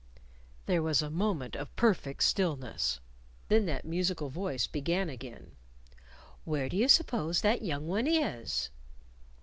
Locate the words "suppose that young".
6.87-7.85